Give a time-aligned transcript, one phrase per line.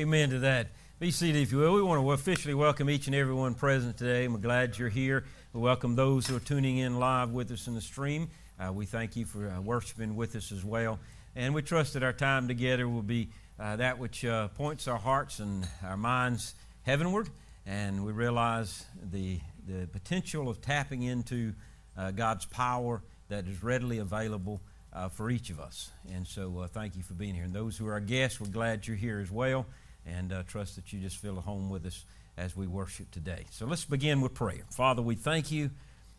[0.00, 0.72] Amen to that.
[0.98, 1.74] Be seated, if you will.
[1.74, 4.26] We want to officially welcome each and everyone present today.
[4.26, 5.24] We're glad you're here.
[5.52, 8.28] We welcome those who are tuning in live with us in the stream.
[8.58, 10.98] Uh, we thank you for uh, worshiping with us as well.
[11.36, 13.28] And we trust that our time together will be
[13.60, 17.28] uh, that which uh, points our hearts and our minds heavenward.
[17.64, 21.54] And we realize the, the potential of tapping into
[21.96, 24.60] uh, God's power that is readily available
[24.92, 25.92] uh, for each of us.
[26.12, 27.44] And so thank you for being here.
[27.44, 29.66] And those who are our guests, we're glad you're here as well
[30.06, 32.04] and uh, trust that you just feel at home with us
[32.36, 33.46] as we worship today.
[33.50, 34.64] So let's begin with prayer.
[34.70, 35.70] Father, we thank you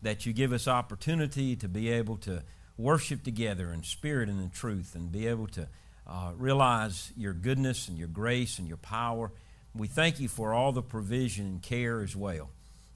[0.02, 2.42] that you give us opportunity to be able to
[2.78, 5.68] worship together in spirit and in truth and be able to
[6.06, 9.32] uh, realize your goodness and your grace and your power.
[9.74, 12.50] We thank you for all the provision and care as well.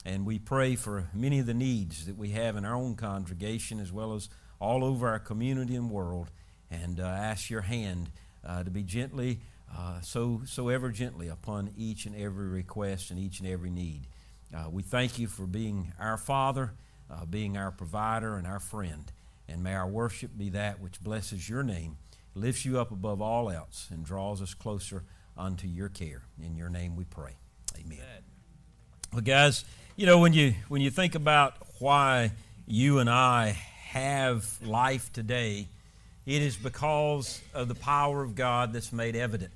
[0.05, 3.79] And we pray for many of the needs that we have in our own congregation
[3.79, 4.29] as well as
[4.59, 6.31] all over our community and world.
[6.71, 8.09] And uh, ask your hand
[8.45, 9.41] uh, to be gently
[9.75, 14.07] uh, so, so ever gently upon each and every request and each and every need.
[14.53, 16.73] Uh, we thank you for being our Father,
[17.09, 19.11] uh, being our provider and our friend.
[19.47, 21.97] And may our worship be that which blesses your name,
[22.35, 25.03] lifts you up above all else, and draws us closer
[25.37, 26.23] unto your care.
[26.41, 27.35] In your name we pray.
[27.77, 27.97] Amen.
[27.97, 28.23] Amen.
[29.13, 29.65] Well, guys,
[29.95, 32.31] you know, when you, when you think about why
[32.65, 33.57] you and I
[33.89, 35.67] have life today,
[36.25, 39.53] it is because of the power of God that's made evident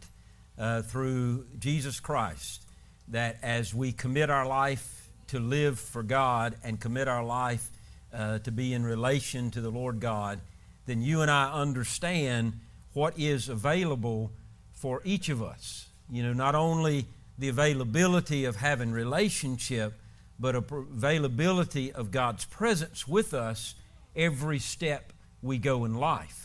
[0.57, 2.63] uh, through Jesus Christ.
[3.09, 7.69] That as we commit our life to live for God and commit our life
[8.11, 10.39] uh, to be in relation to the Lord God,
[10.87, 12.53] then you and I understand
[12.93, 14.31] what is available
[14.73, 15.87] for each of us.
[16.09, 17.05] You know, not only
[17.37, 19.93] the availability of having relationship,
[20.39, 23.75] but availability of God's presence with us
[24.15, 26.44] every step we go in life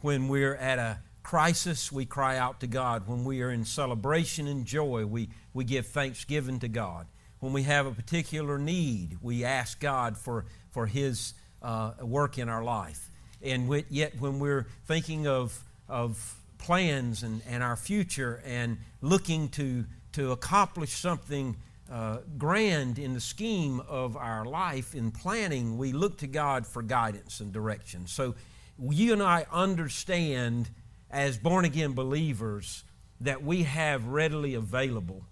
[0.00, 3.06] when we're at a crisis, we cry out to God.
[3.06, 7.06] When we are in celebration and joy, we, we give thanksgiving to God.
[7.40, 12.48] When we have a particular need, we ask God for, for His uh, work in
[12.48, 13.10] our life.
[13.42, 15.58] And yet, when we're thinking of,
[15.88, 21.56] of plans and, and our future and looking to, to accomplish something
[21.90, 26.82] uh, grand in the scheme of our life in planning, we look to God for
[26.82, 28.06] guidance and direction.
[28.06, 28.34] So
[28.80, 30.70] you and I understand
[31.10, 32.84] as born again believers
[33.20, 35.24] that we have readily available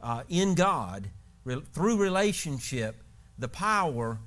[0.00, 1.08] uh, in God
[1.44, 3.02] re- through relationship
[3.38, 4.18] the power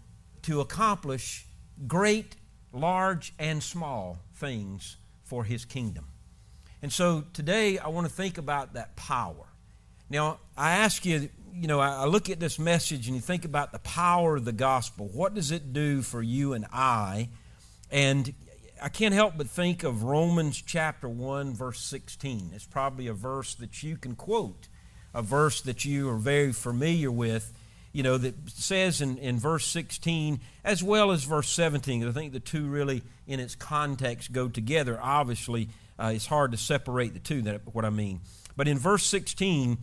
[0.43, 1.45] to accomplish
[1.87, 2.35] great,
[2.71, 6.05] large, and small things for His kingdom.
[6.81, 9.45] And so today I want to think about that power.
[10.09, 13.71] Now, I ask you, you know, I look at this message and you think about
[13.71, 15.09] the power of the gospel.
[15.11, 17.29] What does it do for you and I?
[17.89, 18.33] And
[18.85, 22.51] I can't help but think of Romans chapter 1, verse 16.
[22.53, 24.67] It's probably a verse that you can quote,
[25.11, 27.51] a verse that you are very familiar with,
[27.93, 32.07] you know, that says in, in verse 16 as well as verse 17.
[32.07, 34.99] I think the two really, in its context, go together.
[35.01, 38.21] Obviously, uh, it's hard to separate the two, That's what I mean.
[38.55, 39.79] But in verse 16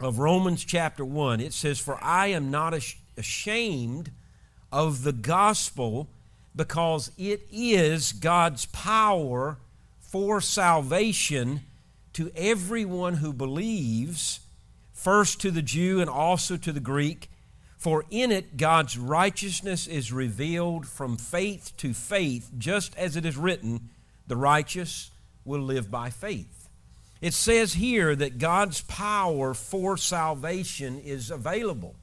[0.00, 2.74] of Romans chapter 1, it says, For I am not
[3.16, 4.10] ashamed
[4.70, 6.10] of the gospel
[6.54, 9.58] because it is God's power
[10.00, 11.60] for salvation
[12.14, 14.40] to everyone who believes,
[14.92, 17.30] first to the Jew and also to the Greek.
[17.76, 23.36] For in it God's righteousness is revealed from faith to faith, just as it is
[23.36, 23.90] written,
[24.26, 25.12] the righteous
[25.44, 26.68] will live by faith.
[27.20, 31.94] It says here that God's power for salvation is available.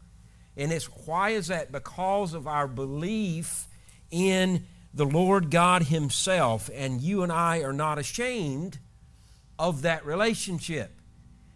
[0.58, 1.72] And it's why is that?
[1.72, 3.68] Because of our belief
[4.12, 8.80] in the Lord God Himself, and you and I are not ashamed
[9.60, 10.92] of that relationship.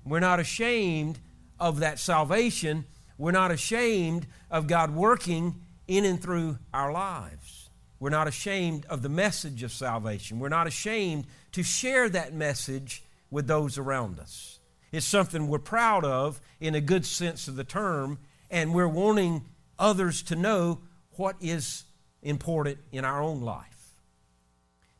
[0.03, 1.19] We're not ashamed
[1.59, 2.85] of that salvation.
[3.17, 7.69] We're not ashamed of God working in and through our lives.
[7.99, 10.39] We're not ashamed of the message of salvation.
[10.39, 14.59] We're not ashamed to share that message with those around us.
[14.91, 18.19] It's something we're proud of in a good sense of the term,
[18.49, 19.45] and we're wanting
[19.77, 20.81] others to know
[21.11, 21.83] what is
[22.21, 23.93] important in our own life.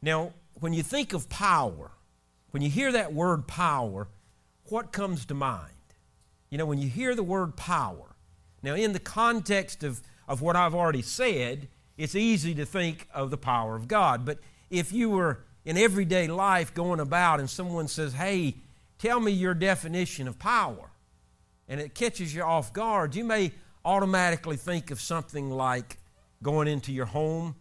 [0.02, 1.92] Now, when you think of power,
[2.52, 4.08] when you hear that word power,
[4.66, 5.74] what comes to mind?
[6.50, 8.16] You know, when you hear the word power,
[8.64, 11.68] now in the context of, of what I've already said,
[11.98, 14.26] it's easy to think of the power of God.
[14.26, 14.40] But
[14.70, 18.56] if you were in everyday life going about and someone says, hey,
[18.98, 20.90] tell me your definition of power,
[21.68, 23.52] and it catches you off guard, you may
[23.86, 25.99] automatically think of something like
[26.42, 27.56] going into your home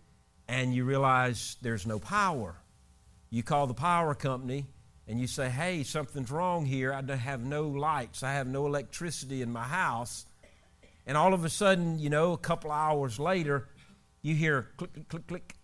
[0.48, 2.56] and you realize there's no power.
[3.30, 4.66] You call the power company
[5.06, 6.92] and you say, hey, something's wrong here.
[6.92, 10.26] I have no lights, I have no electricity in my house.
[11.06, 13.68] And all of a sudden, you know, a couple hours later,
[14.22, 15.54] you hear click, click, click, click.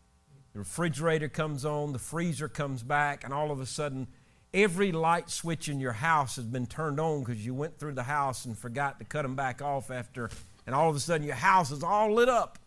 [0.55, 4.07] The refrigerator comes on, the freezer comes back, and all of a sudden,
[4.55, 8.05] every light switch in your house has been turned on because you went through the
[8.05, 10.31] house and forgot to cut them back off after,
[10.65, 12.59] and all of a sudden, your house is all lit up.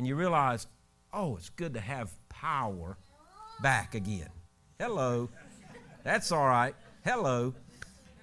[0.00, 0.66] And you realize,
[1.12, 2.96] oh, it's good to have power
[3.60, 4.30] back again.
[4.78, 5.28] Hello.
[6.04, 6.74] That's all right.
[7.04, 7.52] Hello.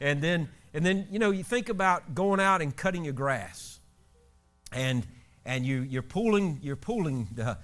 [0.02, 3.80] And then, and then, you know, you think about going out and cutting your grass,
[4.72, 5.06] and
[5.46, 7.60] and you you're pulling you're pulling the,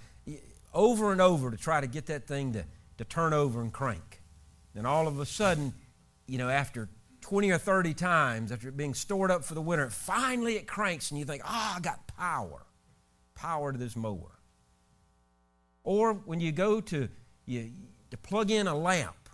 [0.76, 2.66] over and over to try to get that thing to
[3.00, 4.22] to turn over and crank.
[4.76, 5.74] Then all of a sudden,
[6.28, 6.88] you know, after
[7.22, 11.10] 20 or 30 times, after it being stored up for the winter, finally it cranks,
[11.10, 12.68] and you think, oh, I got power,
[13.36, 14.40] power to this mower.
[15.84, 17.10] Or when you go to
[17.46, 17.72] you,
[18.12, 19.30] to plug in a lamp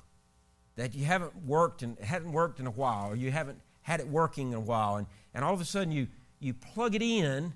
[0.75, 4.07] that you haven't worked and hadn't worked in a while, or you haven't had it
[4.07, 6.07] working in a while, and, and all of a sudden you,
[6.39, 7.53] you plug it in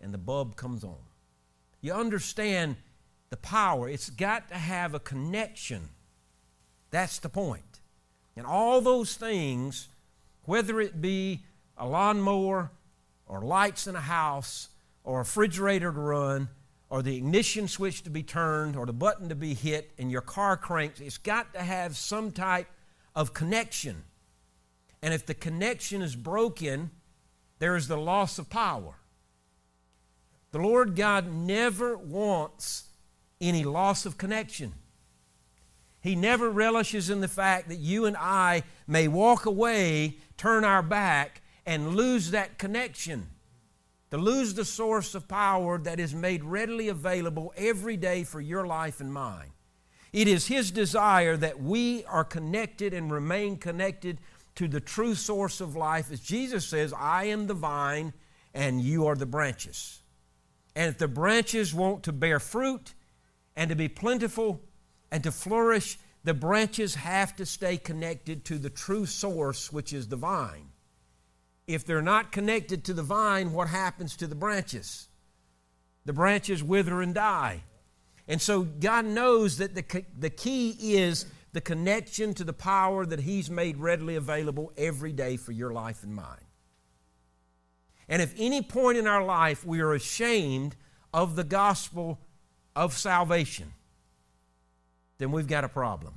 [0.00, 0.96] and the bulb comes on.
[1.80, 2.76] You understand
[3.30, 3.88] the power.
[3.88, 5.90] It's got to have a connection.
[6.90, 7.80] That's the point.
[8.36, 9.88] And all those things,
[10.44, 11.44] whether it be
[11.76, 12.70] a lawnmower
[13.26, 14.68] or lights in a house
[15.04, 16.48] or a refrigerator to run
[16.92, 20.20] or the ignition switch to be turned or the button to be hit and your
[20.20, 22.68] car cranks, it's got to have some type
[23.14, 24.04] of connection.
[25.00, 26.90] And if the connection is broken,
[27.58, 28.94] there is the loss of power.
[30.50, 32.84] The Lord God never wants
[33.40, 34.74] any loss of connection.
[36.02, 40.82] He never relishes in the fact that you and I may walk away, turn our
[40.82, 43.28] back, and lose that connection
[44.12, 48.66] to lose the source of power that is made readily available every day for your
[48.66, 49.52] life and mine.
[50.12, 54.18] It is His desire that we are connected and remain connected
[54.56, 56.12] to the true source of life.
[56.12, 58.12] As Jesus says, I am the vine
[58.52, 60.02] and you are the branches.
[60.76, 62.92] And if the branches want to bear fruit
[63.56, 64.60] and to be plentiful
[65.10, 70.08] and to flourish, the branches have to stay connected to the true source, which is
[70.08, 70.71] the vine
[71.66, 75.08] if they're not connected to the vine, what happens to the branches?
[76.04, 77.62] The branches wither and die.
[78.28, 83.20] And so God knows that the, the key is the connection to the power that
[83.20, 86.46] He's made readily available every day for your life and mine.
[88.08, 90.76] And if any point in our life we are ashamed
[91.14, 92.18] of the gospel
[92.74, 93.72] of salvation,
[95.18, 96.14] then we've got a problem.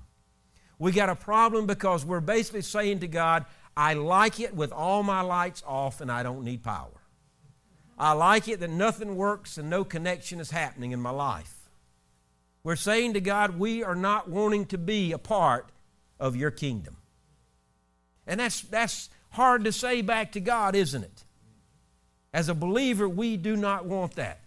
[0.79, 3.45] We got a problem because we're basically saying to God,
[3.77, 7.01] I like it with all my lights off and I don't need power.
[7.97, 11.53] I like it that nothing works and no connection is happening in my life.
[12.63, 15.69] We're saying to God, we are not wanting to be a part
[16.19, 16.97] of your kingdom.
[18.25, 21.23] And that's, that's hard to say back to God, isn't it?
[22.33, 24.39] As a believer, we do not want that.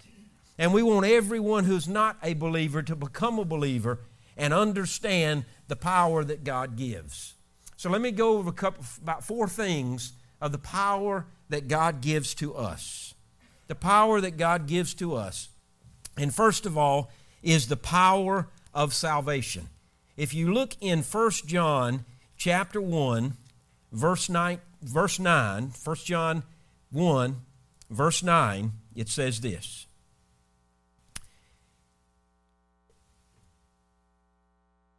[0.58, 4.00] And we want everyone who's not a believer to become a believer
[4.36, 7.34] and understand the power that God gives.
[7.78, 12.00] So let me go over a couple, about four things of the power that God
[12.00, 13.14] gives to us.
[13.68, 15.48] The power that God gives to us.
[16.16, 19.68] And first of all, is the power of salvation.
[20.16, 22.04] If you look in 1 John
[22.36, 23.34] chapter 1,
[23.92, 26.42] verse 9, verse 9, 1 John
[26.90, 27.36] 1,
[27.90, 29.86] verse 9, it says this.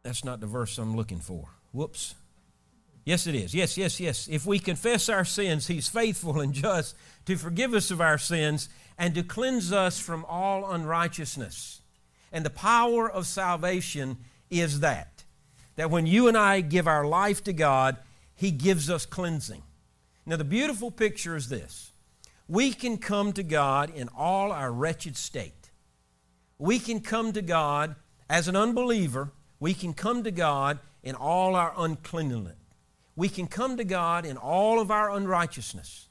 [0.02, 1.48] That's not the verse I'm looking for.
[1.72, 2.14] Whoops.
[3.04, 3.54] Yes, it is.
[3.54, 4.28] Yes, yes, yes.
[4.30, 6.94] If we confess our sins, He's faithful and just
[7.26, 11.80] to forgive us of our sins and to cleanse us from all unrighteousness.
[12.32, 14.18] And the power of salvation
[14.50, 15.24] is that.
[15.76, 17.96] That when you and I give our life to God,
[18.34, 19.62] He gives us cleansing.
[20.26, 21.92] Now, the beautiful picture is this
[22.48, 25.70] we can come to God in all our wretched state.
[26.58, 27.96] We can come to God
[28.28, 32.59] as an unbeliever, we can come to God in all our uncleanness
[33.20, 36.08] we can come to God in all of our unrighteousness.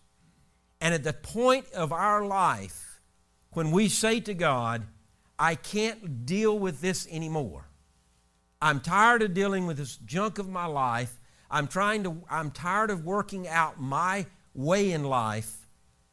[0.79, 3.01] And at the point of our life,
[3.53, 4.85] when we say to God,
[5.39, 7.65] I can't deal with this anymore.
[8.61, 11.19] I'm tired of dealing with this junk of my life.
[11.49, 15.67] I'm trying to I'm tired of working out my way in life.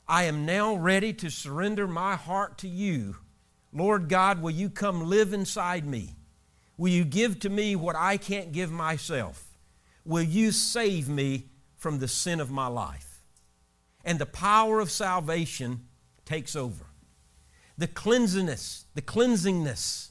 [0.08, 3.16] I am now ready to surrender my heart to you.
[3.70, 6.14] Lord God, will you come live inside me?
[6.78, 9.45] Will you give to me what I can't give myself?
[10.06, 11.46] Will you save me
[11.76, 13.20] from the sin of my life?
[14.04, 15.86] And the power of salvation
[16.24, 16.86] takes over.
[17.76, 20.10] The cleansingness, the cleansingness,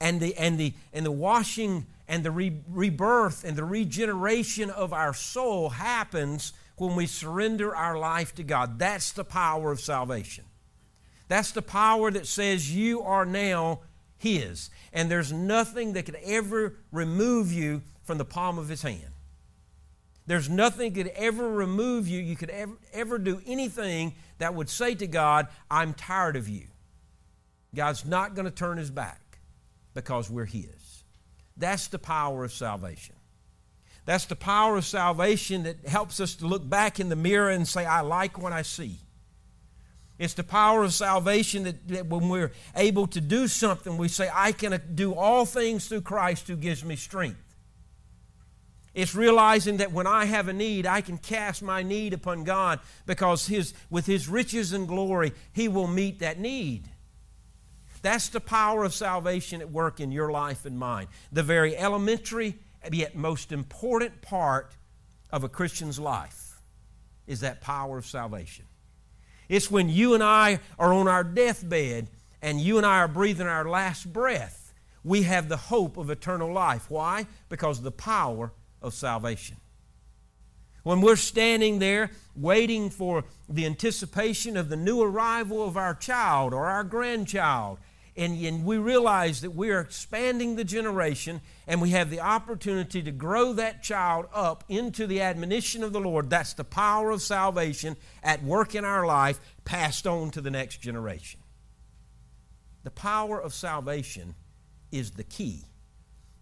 [0.00, 4.92] and the, and the, and the washing and the re- rebirth and the regeneration of
[4.92, 8.78] our soul happens when we surrender our life to God.
[8.78, 10.44] That's the power of salvation.
[11.28, 13.80] That's the power that says you are now
[14.18, 19.11] His, and there's nothing that could ever remove you from the palm of His hand.
[20.26, 22.20] There's nothing could ever remove you.
[22.20, 26.66] You could ever, ever do anything that would say to God, I'm tired of you.
[27.74, 29.38] God's not going to turn His back
[29.94, 31.04] because we're His.
[31.56, 33.16] That's the power of salvation.
[34.04, 37.66] That's the power of salvation that helps us to look back in the mirror and
[37.66, 38.98] say, I like what I see.
[40.18, 44.30] It's the power of salvation that, that, when we're able to do something, we say,
[44.32, 47.41] I can uh, do all things through Christ who gives me strength.
[48.94, 52.80] It's realizing that when I have a need, I can cast my need upon God
[53.06, 56.90] because his, with His riches and glory, He will meet that need.
[58.02, 61.06] That's the power of salvation at work in your life and mine.
[61.30, 62.56] The very elementary
[62.90, 64.74] yet most important part
[65.30, 66.60] of a Christian's life
[67.26, 68.66] is that power of salvation.
[69.48, 72.08] It's when you and I are on our deathbed
[72.42, 76.52] and you and I are breathing our last breath, we have the hope of eternal
[76.52, 76.90] life.
[76.90, 77.26] Why?
[77.48, 79.56] Because of the power of salvation.
[80.82, 86.52] When we're standing there waiting for the anticipation of the new arrival of our child
[86.52, 87.78] or our grandchild,
[88.16, 93.02] and, and we realize that we are expanding the generation and we have the opportunity
[93.02, 96.28] to grow that child up into the admonition of the Lord.
[96.28, 100.78] That's the power of salvation at work in our life, passed on to the next
[100.78, 101.40] generation.
[102.82, 104.34] The power of salvation
[104.90, 105.64] is the key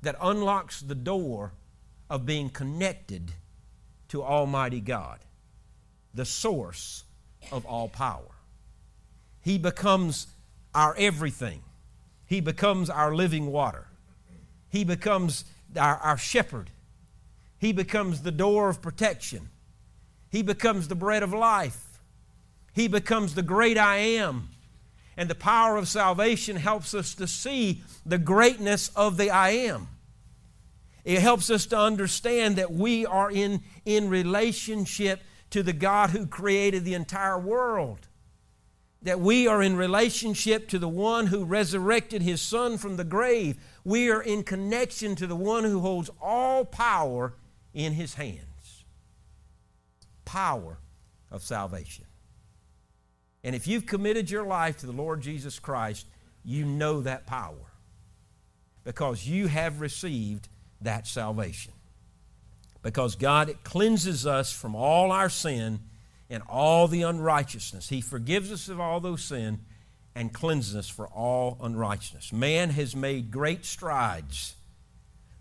[0.02, 1.52] that unlocks the door
[2.10, 3.32] of being connected
[4.08, 5.20] to Almighty God,
[6.12, 7.04] the source
[7.52, 8.34] of all power.
[9.40, 10.26] He becomes
[10.74, 11.62] our everything.
[12.26, 13.86] He becomes our living water.
[14.68, 15.44] He becomes
[15.76, 16.70] our, our shepherd.
[17.58, 19.48] He becomes the door of protection.
[20.30, 22.00] He becomes the bread of life.
[22.72, 24.48] He becomes the great I am.
[25.16, 29.88] And the power of salvation helps us to see the greatness of the I am.
[31.04, 36.26] It helps us to understand that we are in, in relationship to the God who
[36.26, 38.08] created the entire world
[39.02, 43.56] that we are in relationship to the one who resurrected his son from the grave.
[43.84, 47.34] We are in connection to the one who holds all power
[47.72, 48.84] in his hands.
[50.24, 50.78] Power
[51.30, 52.04] of salvation.
[53.42, 56.06] And if you've committed your life to the Lord Jesus Christ,
[56.44, 57.72] you know that power
[58.84, 60.48] because you have received
[60.80, 61.72] that salvation.
[62.82, 65.80] Because God cleanses us from all our sin
[66.30, 67.88] and all the unrighteousness.
[67.88, 69.58] He forgives us of all those sins
[70.14, 72.32] and cleanses us for all unrighteousness.
[72.32, 74.54] Man has made great strides,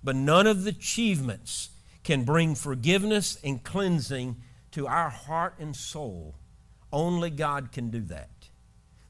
[0.04, 1.70] but none of the achievements
[2.04, 4.38] can bring forgiveness and cleansing
[4.72, 6.36] to our heart and soul.
[6.92, 8.30] Only God can do that.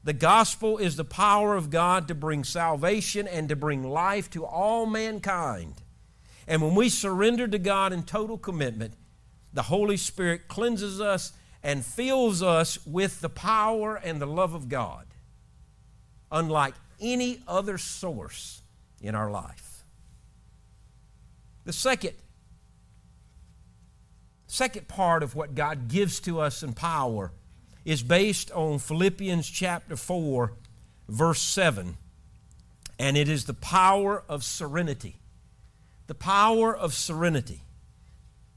[0.02, 4.44] The gospel is the power of God to bring salvation and to bring life to
[4.44, 5.82] all mankind.
[6.50, 8.94] And when we surrender to God in total commitment,
[9.52, 14.68] the Holy Spirit cleanses us and fills us with the power and the love of
[14.68, 15.06] God,
[16.32, 18.62] unlike any other source
[19.00, 19.84] in our life.
[21.66, 22.14] The second,
[24.48, 27.30] second part of what God gives to us in power
[27.84, 30.52] is based on Philippians chapter 4,
[31.08, 31.96] verse 7,
[32.98, 35.19] and it is the power of serenity.
[36.10, 37.62] The power of serenity.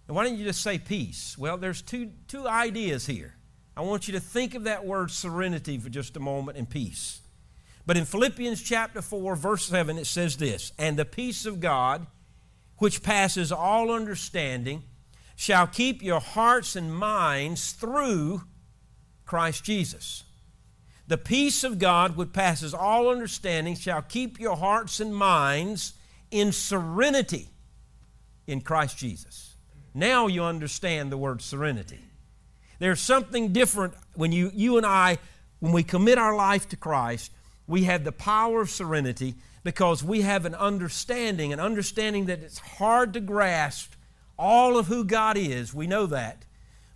[0.07, 1.37] And why don't you just say peace?
[1.37, 3.35] Well, there's two, two ideas here.
[3.77, 7.21] I want you to think of that word serenity for just a moment and peace.
[7.85, 12.07] But in Philippians chapter 4, verse 7, it says this And the peace of God,
[12.77, 14.81] which passes all understanding,
[15.35, 18.41] shall keep your hearts and minds through
[19.27, 20.23] Christ Jesus.
[21.07, 25.93] The peace of God, which passes all understanding, shall keep your hearts and minds
[26.33, 27.47] in serenity
[28.47, 29.55] in Christ Jesus.
[29.93, 31.99] Now you understand the word serenity.
[32.79, 35.19] There's something different when you, you and I,
[35.59, 37.31] when we commit our life to Christ,
[37.67, 42.57] we have the power of serenity because we have an understanding, an understanding that it's
[42.57, 43.93] hard to grasp
[44.37, 45.71] all of who God is.
[45.73, 46.45] We know that.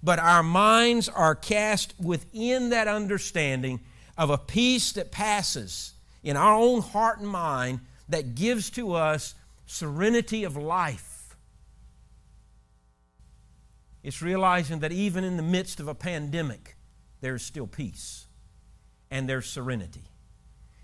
[0.02, 3.82] But our minds are cast within that understanding
[4.18, 9.36] of a peace that passes in our own heart and mind that gives to us
[9.66, 11.18] serenity of life
[14.08, 16.78] it's realizing that even in the midst of a pandemic,
[17.20, 18.26] there's still peace
[19.12, 20.06] and there's serenity.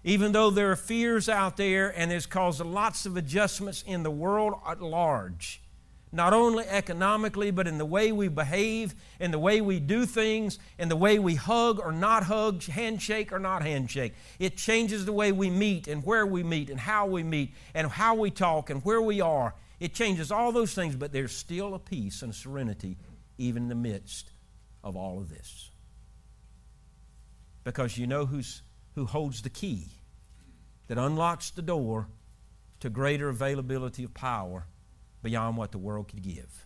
[0.04, 4.12] even though there are fears out there and has caused lots of adjustments in the
[4.12, 5.63] world at large,
[6.14, 10.60] not only economically, but in the way we behave, in the way we do things,
[10.78, 14.14] in the way we hug or not hug, handshake or not handshake.
[14.38, 17.88] It changes the way we meet and where we meet and how we meet and
[17.88, 19.56] how we talk and where we are.
[19.80, 22.98] It changes all those things, but there's still a peace and serenity
[23.40, 24.30] even in the midst
[24.84, 25.72] of all of this.
[27.64, 28.62] Because you know who's
[28.94, 29.88] who holds the key
[30.88, 32.08] that unlocks the door
[32.82, 34.68] to greater availability of power
[35.24, 36.66] beyond what the world could give.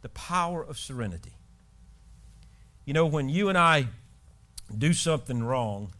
[0.00, 1.34] The power of serenity.
[2.84, 3.86] You know, when you and I
[4.76, 5.92] do something wrong,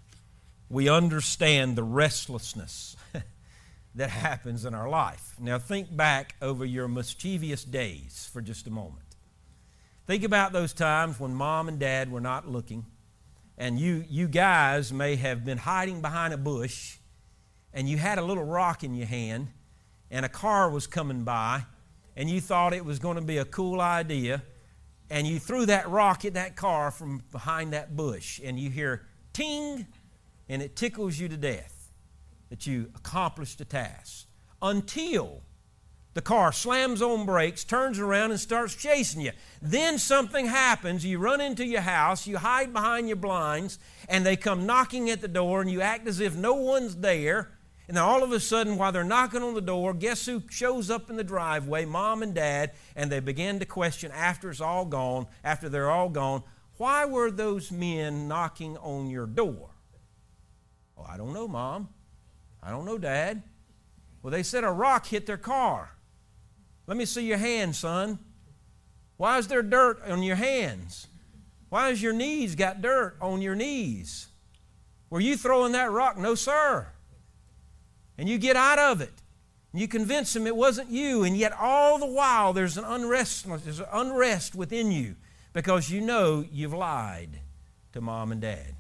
[0.69, 2.97] we understand the restlessness
[3.95, 5.37] that happens in our life.
[5.39, 8.99] Now, think back over your mischievous days for just a moment.
[10.07, 12.87] Think about those times when mom and dad were not looking
[13.59, 16.97] and you, you guys may have been hiding behind a bush,
[17.73, 19.49] and you had a little rock in your hand,
[20.13, 21.65] and a car was coming by,
[22.17, 24.43] and you thought it was going to be a cool idea,
[25.11, 29.07] and you threw that rock at that car from behind that bush, and you hear
[29.33, 29.87] ting,
[30.51, 31.91] and it tickles you to death
[32.51, 34.27] that you accomplished a task
[34.61, 35.41] until
[36.13, 39.33] the car slams on brakes, turns around, and starts chasing you.
[39.63, 41.07] Then something happens.
[41.07, 43.79] You run into your house, you hide behind your blinds,
[44.11, 47.53] and they come knocking at the door, and you act as if no one's there.
[47.93, 51.11] And all of a sudden, while they're knocking on the door, guess who shows up
[51.11, 51.85] in the driveway?
[51.85, 52.73] Mom and dad.
[52.97, 56.43] And they begin to question after it's all gone, after they're all gone,
[56.79, 59.69] why were those men knocking on your door?
[60.97, 61.91] Oh, I don't know, Mom.
[62.63, 63.43] I don't know, Dad.
[64.23, 65.91] Well, they said a rock hit their car.
[66.87, 68.19] Let me see your hands, son.
[69.19, 71.09] Why is there dirt on your hands?
[71.69, 74.29] Why has your knees got dirt on your knees?
[75.11, 76.17] Were you throwing that rock?
[76.17, 76.87] No, sir.
[78.19, 79.13] And you get out of it.
[79.75, 83.81] You convince them it wasn't you, and yet all the while there's an unrest, there's
[83.81, 85.17] an unrest within you
[85.55, 87.41] because you know you've lied
[87.93, 88.75] to mom and dad.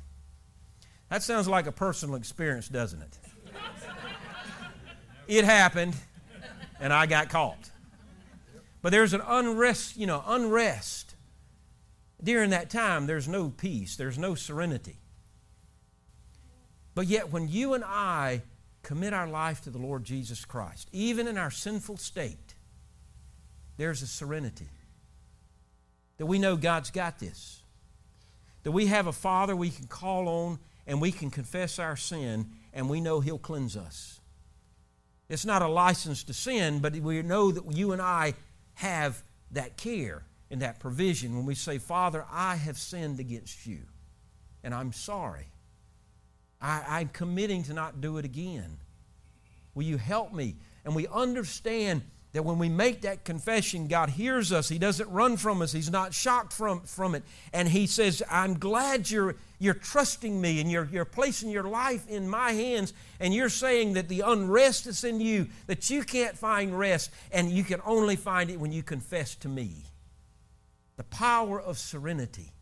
[1.09, 3.18] That sounds like a personal experience, doesn't it?
[5.28, 5.94] it happened,
[6.78, 7.70] and I got caught.
[8.83, 11.14] But there's an unrest, you know, unrest.
[12.22, 14.98] During that time, there's no peace, there's no serenity.
[16.94, 18.42] But yet, when you and I
[18.83, 22.55] commit our life to the Lord Jesus Christ, even in our sinful state,
[23.77, 24.68] there's a serenity.
[26.18, 27.62] That we know God's got this.
[28.62, 32.51] That we have a Father we can call on and we can confess our sin
[32.73, 34.21] and we know He'll cleanse us.
[35.29, 38.35] It's not a license to sin, but we know that you and I
[38.75, 43.81] have that care and that provision when we say, Father, I have sinned against you,
[44.62, 45.47] and I'm sorry.
[46.62, 48.79] I, am committing to not do it again.
[49.75, 50.57] Will you help me?
[50.85, 54.68] And we understand that when we make that confession, God hears us.
[54.68, 55.72] He doesn't run from us.
[55.72, 57.25] He's not shocked from, from it.
[57.53, 62.09] And He says, I'm glad you're, you're trusting me and you're, you're placing your life
[62.09, 62.94] in my hands.
[63.20, 67.51] And you're saying that the unrest that's in you, that you can't find rest, and
[67.51, 69.85] you can only find it when you confess to me.
[70.96, 72.53] The power of serenity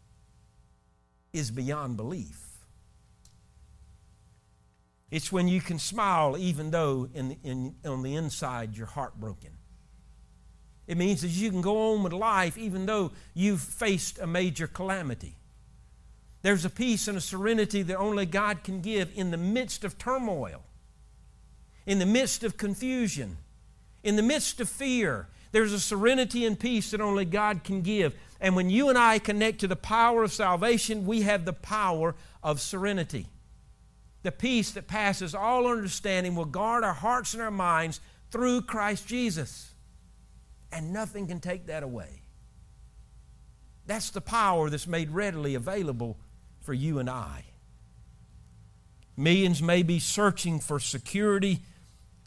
[1.33, 2.50] is beyond belief.
[5.11, 9.51] It's when you can smile even though in, in, on the inside you're heartbroken.
[10.87, 14.67] It means that you can go on with life even though you've faced a major
[14.67, 15.37] calamity.
[16.43, 19.99] There's a peace and a serenity that only God can give in the midst of
[19.99, 20.63] turmoil,
[21.87, 23.37] in the midst of confusion,
[24.03, 25.29] in the midst of fear.
[25.53, 28.15] There's a serenity and peace that only God can give.
[28.41, 32.15] And when you and I connect to the power of salvation, we have the power
[32.43, 33.27] of serenity.
[34.23, 39.07] The peace that passes all understanding will guard our hearts and our minds through Christ
[39.07, 39.71] Jesus
[40.73, 42.23] and nothing can take that away.
[43.87, 46.19] That's the power that's made readily available
[46.61, 47.45] for you and I.
[49.17, 51.61] Millions may be searching for security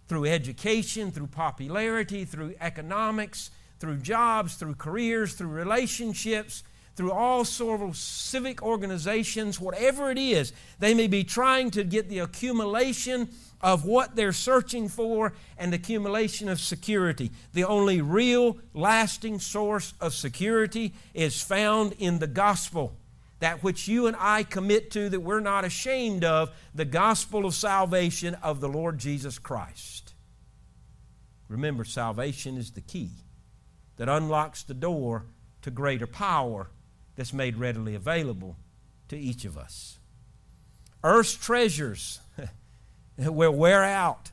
[0.08, 6.64] through education, through popularity, through economics, through jobs, through careers, through relationships,
[6.96, 10.54] through all sort of civic organizations, whatever it is.
[10.80, 13.30] They may be trying to get the accumulation
[13.62, 17.32] of what they're searching for and accumulation of security.
[17.54, 22.96] The only real, lasting source of security is found in the gospel.
[23.40, 27.56] That which you and I commit to that we're not ashamed of, the gospel of
[27.56, 30.14] salvation of the Lord Jesus Christ.
[31.48, 33.10] Remember, salvation is the key
[33.98, 35.26] that unlocks the door
[35.62, 36.70] to greater power
[37.16, 38.56] that's made readily available
[39.10, 40.00] to each of us.
[41.04, 42.20] Earth's treasures
[43.18, 44.32] will wear out,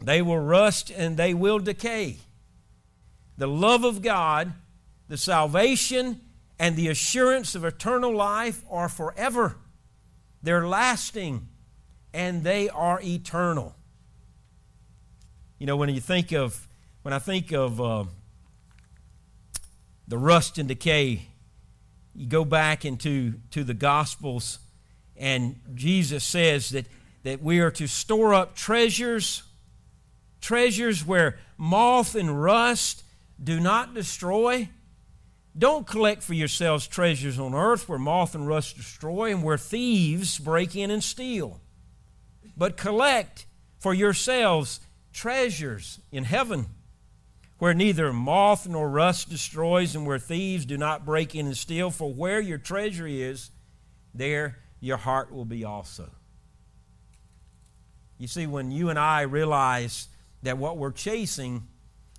[0.00, 2.16] they will rust, and they will decay.
[3.38, 4.52] The love of God,
[5.08, 6.20] the salvation,
[6.58, 9.56] and the assurance of eternal life are forever.
[10.42, 11.48] They're lasting
[12.12, 13.74] and they are eternal.
[15.58, 16.68] You know, when you think of,
[17.02, 18.04] when I think of uh,
[20.08, 21.22] the rust and decay,
[22.14, 24.58] you go back into to the Gospels,
[25.16, 26.86] and Jesus says that,
[27.22, 29.42] that we are to store up treasures,
[30.40, 33.04] treasures where moth and rust
[33.42, 34.68] do not destroy.
[35.56, 40.38] Don't collect for yourselves treasures on earth where moth and rust destroy and where thieves
[40.38, 41.60] break in and steal.
[42.56, 43.46] But collect
[43.78, 44.80] for yourselves
[45.12, 46.66] treasures in heaven
[47.62, 51.92] where neither moth nor rust destroys and where thieves do not break in and steal.
[51.92, 53.52] For where your treasure is,
[54.12, 56.10] there your heart will be also.
[58.18, 60.08] You see, when you and I realize
[60.42, 61.68] that what we're chasing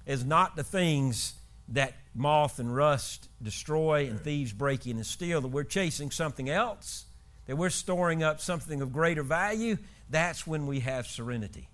[0.05, 1.33] is not the things
[1.67, 6.49] that moth and rust destroy and thieves break in and steal, that we're chasing something
[6.49, 7.03] else,
[7.47, 9.75] that we're storing up something of greater value,
[10.09, 11.67] that's when we have serenity.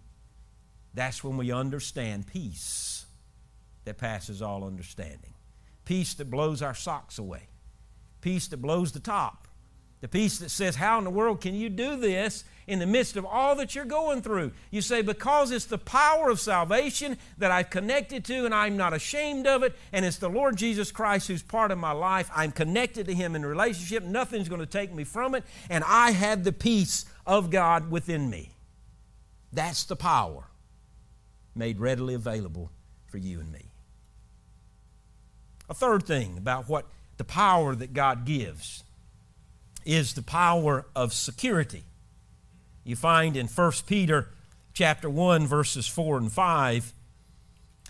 [0.95, 2.98] That's when we understand peace
[3.89, 5.33] that passes all understanding.
[5.83, 7.47] Peace that blows our socks away.
[8.21, 9.47] Peace that blows the top.
[10.01, 13.17] The peace that says, How in the world can you do this in the midst
[13.17, 14.51] of all that you're going through?
[14.69, 18.93] You say, Because it's the power of salvation that I've connected to and I'm not
[18.93, 22.29] ashamed of it, and it's the Lord Jesus Christ who's part of my life.
[22.35, 24.03] I'm connected to Him in relationship.
[24.03, 28.29] Nothing's going to take me from it, and I have the peace of God within
[28.29, 28.51] me.
[29.51, 30.45] That's the power
[31.55, 32.71] made readily available
[33.07, 33.68] for you and me.
[35.69, 36.85] A third thing about what
[37.17, 38.83] the power that God gives
[39.85, 41.83] is the power of security.
[42.83, 44.29] You find in 1 Peter
[44.73, 46.93] chapter 1 verses 4 and 5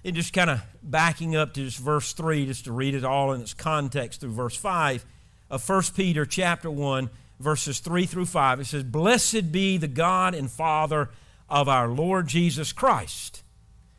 [0.04, 3.32] and just kind of backing up to just verse 3 just to read it all
[3.34, 5.06] in its context through verse 5
[5.50, 10.34] of 1 Peter chapter 1 verses 3 through 5 it says blessed be the God
[10.34, 11.10] and Father
[11.48, 13.44] of our Lord Jesus Christ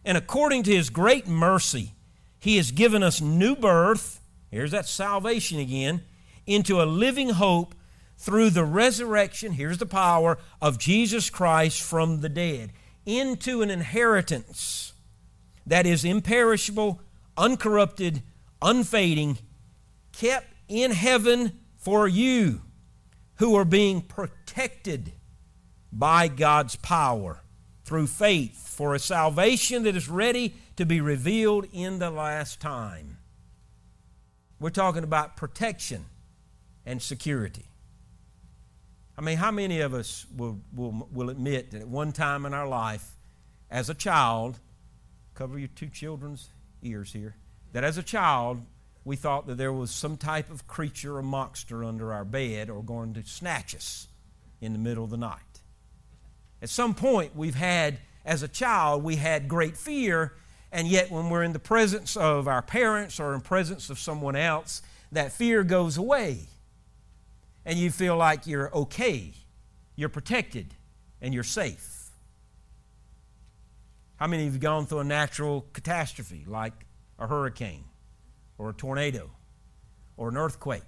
[0.05, 1.93] and according to his great mercy
[2.40, 6.03] he has given us new birth here's that salvation again
[6.46, 7.74] into a living hope
[8.20, 12.70] through the resurrection, here's the power, of Jesus Christ from the dead,
[13.07, 14.92] into an inheritance
[15.66, 17.00] that is imperishable,
[17.38, 18.22] uncorrupted,
[18.61, 19.38] unfading,
[20.12, 22.61] kept in heaven for you
[23.37, 25.12] who are being protected
[25.90, 27.40] by God's power
[27.85, 33.19] through faith for a salvation that is ready to be revealed in the last time.
[34.59, 36.07] We're talking about protection
[36.87, 37.66] and security.
[39.19, 42.55] I mean, how many of us will, will, will admit that at one time in
[42.55, 43.07] our life,
[43.71, 44.59] as a child,
[45.35, 46.49] cover your two children's
[46.81, 47.37] ears here,
[47.75, 48.62] that as a child,
[49.05, 52.83] we thought that there was some type of creature or monster under our bed or
[52.83, 54.09] going to snatch us
[54.62, 55.61] in the middle of the night.
[56.62, 60.33] At some point, we've had, as a child, we had great fear,
[60.72, 64.37] and yet when we're in the presence of our parents or in presence of someone
[64.37, 66.46] else, that fear goes away
[67.64, 69.33] and you feel like you're okay,
[69.96, 70.74] you're protected,
[71.20, 72.11] and you're safe.
[74.16, 76.72] How many of you have gone through a natural catastrophe like
[77.18, 77.85] a hurricane
[78.59, 79.30] or a tornado
[80.16, 80.83] or an earthquake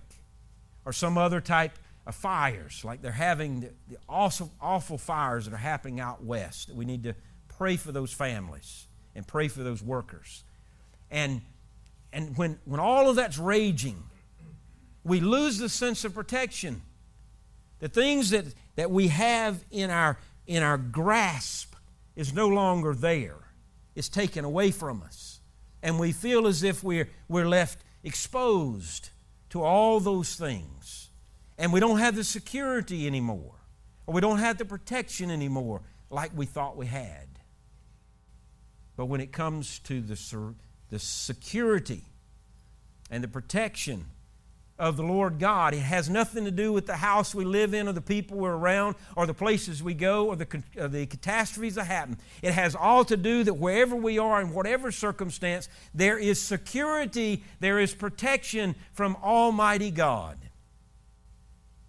[0.85, 5.55] or some other type of fires like they're having the, the awful, awful fires that
[5.55, 6.71] are happening out west?
[6.71, 7.15] We need to
[7.49, 10.45] pray for those families and pray for those workers.
[11.11, 11.43] And,
[12.13, 14.03] and when, when all of that's raging,
[15.05, 16.83] we lose the sense of protection.
[17.81, 18.47] The things that,
[18.77, 21.75] that we have in our, in our grasp
[22.17, 23.37] is no longer there.
[23.95, 25.41] It's taken away from us.
[25.83, 29.11] And we feel as if we're, we're left exposed
[29.51, 31.11] to all those things.
[31.59, 33.55] And we don't have the security anymore,
[34.07, 37.27] or we don't have the protection anymore like we thought we had.
[38.97, 40.55] But when it comes to the,
[40.91, 42.05] the security
[43.11, 44.07] and the protection
[44.83, 45.75] of the Lord God.
[45.75, 48.57] It has nothing to do with the house we live in or the people we're
[48.57, 52.19] around or the places we go or the, or the catastrophes that happen.
[52.43, 57.45] It has all to do that wherever we are in whatever circumstance, there is security,
[57.61, 60.39] there is protection from Almighty God.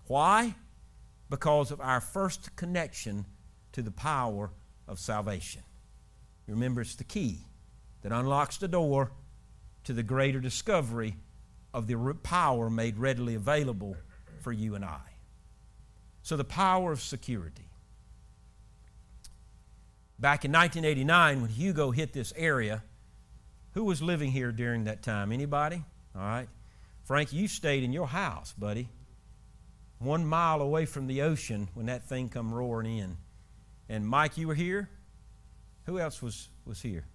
[0.05, 0.53] Why?
[1.31, 3.25] Because of our first connection
[3.71, 4.51] to the power
[4.87, 5.63] of salvation.
[6.47, 7.39] Remember, it's the key
[8.01, 9.11] that unlocks the door
[9.85, 11.15] to the greater discovery
[11.73, 13.95] of the power made readily available
[14.41, 15.01] for you and I.
[16.21, 17.69] So, the power of security.
[20.19, 22.83] Back in 1989, when Hugo hit this area,
[23.73, 25.31] who was living here during that time?
[25.31, 25.83] Anybody?
[26.15, 26.47] All right.
[27.03, 28.87] Frank, you stayed in your house, buddy,
[29.99, 33.17] one mile away from the ocean when that thing come roaring in.
[33.89, 34.89] And Mike, you were here?
[35.85, 37.05] Who else was, was here?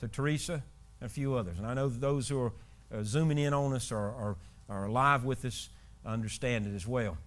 [0.00, 0.62] So Teresa
[1.00, 1.58] and a few others.
[1.58, 2.52] And I know those who are
[2.92, 4.36] uh, zooming in on us or are,
[4.68, 5.68] are live with us
[6.04, 7.18] understand it as well.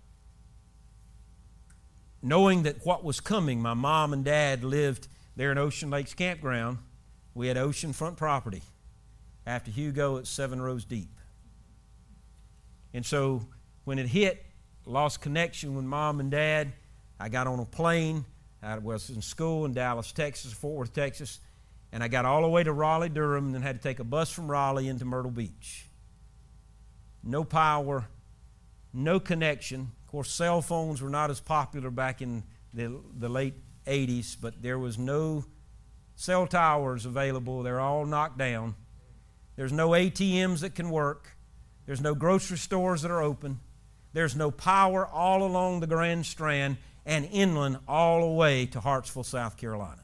[2.21, 6.77] Knowing that what was coming, my mom and dad lived there in Ocean Lakes Campground.
[7.33, 8.61] We had oceanfront property.
[9.45, 11.09] After Hugo, it's seven rows deep.
[12.93, 13.47] And so
[13.85, 14.45] when it hit,
[14.85, 16.73] lost connection with mom and dad.
[17.19, 18.25] I got on a plane.
[18.63, 21.39] I was in school in Dallas, Texas, Fort Worth, Texas,
[21.91, 24.03] and I got all the way to Raleigh, Durham, and then had to take a
[24.03, 25.85] bus from Raleigh into Myrtle Beach.
[27.23, 28.07] No power,
[28.93, 29.91] no connection.
[30.03, 32.43] Of course, cell phones were not as popular back in
[32.73, 33.55] the, the late
[33.87, 35.45] 80s, but there was no
[36.15, 37.63] cell towers available.
[37.63, 38.75] They're all knocked down.
[39.55, 41.35] There's no ATMs that can work.
[41.85, 43.59] There's no grocery stores that are open.
[44.13, 49.23] There's no power all along the Grand Strand and inland all the way to Hartsville,
[49.23, 50.03] South Carolina.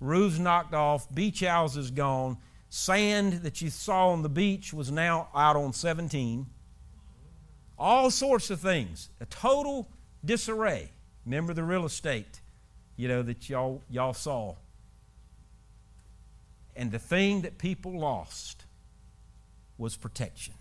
[0.00, 2.36] Roofs knocked off, beach houses gone,
[2.68, 6.46] sand that you saw on the beach was now out on 17.
[7.78, 9.10] All sorts of things.
[9.20, 9.88] A total
[10.24, 10.90] disarray.
[11.24, 12.40] Remember the real estate,
[12.96, 14.56] you know, that y'all, y'all saw.
[16.74, 18.64] And the thing that people lost
[19.78, 20.54] was protection.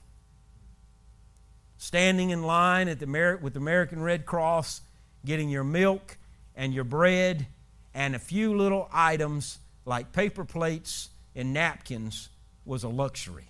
[1.81, 4.81] Standing in line at the with the American Red Cross,
[5.25, 6.15] getting your milk
[6.55, 7.47] and your bread
[7.95, 12.29] and a few little items like paper plates and napkins
[12.65, 13.49] was a luxury.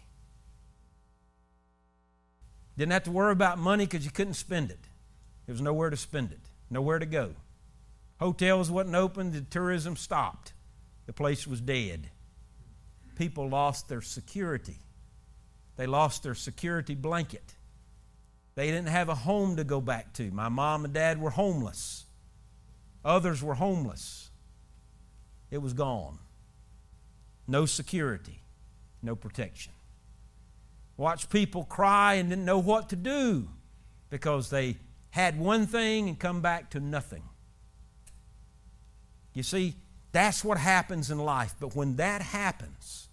[2.78, 4.80] Didn't have to worry about money because you couldn't spend it.
[5.46, 6.40] There was nowhere to spend it,
[6.70, 7.34] nowhere to go.
[8.22, 10.54] Hotels wasn't open, the tourism stopped.
[11.06, 12.10] The place was dead.
[13.18, 14.78] People lost their security.
[15.76, 17.56] They lost their security blanket.
[18.56, 20.30] They didn't have a home to go back to.
[20.32, 22.06] My mom and dad were homeless.
[23.04, 24.30] Others were homeless.
[25.50, 26.20] It was gone.
[27.48, 28.42] No security,
[29.02, 29.74] no protection.
[30.98, 33.48] Watch people cry and didn't know what to do
[34.10, 34.78] because they
[35.10, 37.24] had one thing and come back to nothing.
[39.34, 39.76] You see,
[40.12, 41.56] that's what happens in life.
[41.60, 43.08] But when that happens,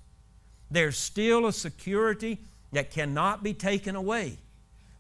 [0.71, 2.39] there's still a security
[2.73, 4.39] that cannot be taken away.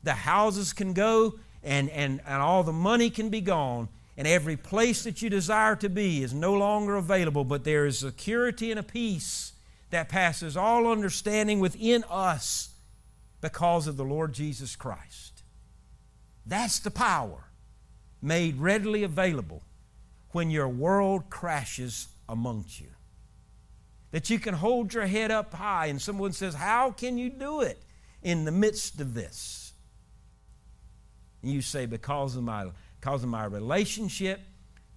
[0.02, 4.56] The houses can go and, and, and all the money can be gone, and every
[4.56, 8.80] place that you desire to be is no longer available, but there is security and
[8.80, 9.52] a peace
[9.90, 12.70] that passes all understanding within us
[13.40, 15.42] because of the Lord Jesus Christ.
[16.46, 17.44] That's the power
[18.20, 19.62] made readily available
[20.30, 22.88] when your world crashes amongst you
[24.10, 25.86] that you can hold your head up high.
[25.86, 27.82] And someone says, How can you do it
[28.22, 29.67] in the midst of this?
[31.42, 32.70] And you say, Because of my,
[33.00, 34.40] because of my relationship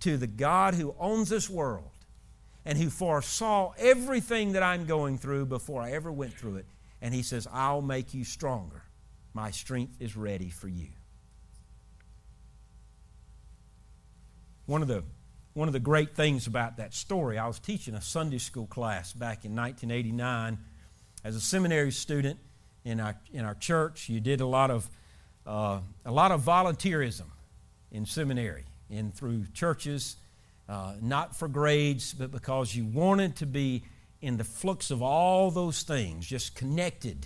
[0.01, 1.91] to the God who owns this world
[2.65, 6.65] and who foresaw everything that I'm going through before I ever went through it.
[7.01, 8.83] And He says, I'll make you stronger.
[9.33, 10.89] My strength is ready for you.
[14.65, 15.03] One of the
[15.53, 19.11] one of the great things about that story, I was teaching a Sunday school class
[19.11, 20.57] back in 1989
[21.23, 22.39] as a seminary student
[22.85, 24.07] in our, in our church.
[24.07, 24.89] You did a lot of,
[25.45, 27.25] uh, a lot of volunteerism
[27.91, 30.15] in seminary and through churches,
[30.69, 33.83] uh, not for grades, but because you wanted to be
[34.21, 37.25] in the flux of all those things, just connected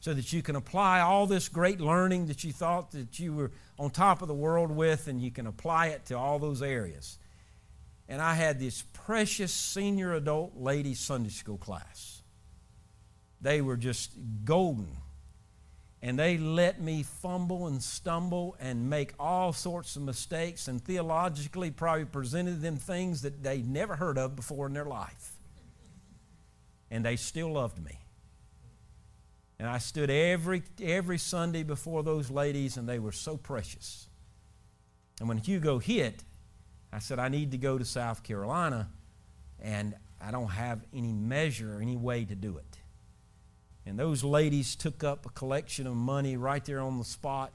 [0.00, 3.50] so that you can apply all this great learning that you thought that you were
[3.78, 7.18] on top of the world with and you can apply it to all those areas
[8.08, 12.22] and I had this precious senior adult lady Sunday school class.
[13.40, 14.12] They were just
[14.44, 14.96] golden.
[16.02, 21.70] And they let me fumble and stumble and make all sorts of mistakes and theologically
[21.70, 25.32] probably presented them things that they never heard of before in their life.
[26.90, 27.98] And they still loved me.
[29.58, 34.06] And I stood every, every Sunday before those ladies, and they were so precious.
[35.18, 36.22] And when Hugo hit,
[36.92, 38.90] I said, I need to go to South Carolina,
[39.60, 42.75] and I don't have any measure, or any way to do it.
[43.86, 47.52] And those ladies took up a collection of money right there on the spot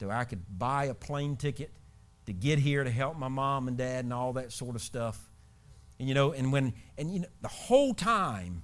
[0.00, 1.70] so I could buy a plane ticket
[2.26, 5.18] to get here to help my mom and dad and all that sort of stuff.
[5.98, 8.62] And you know, and when and you know the whole time,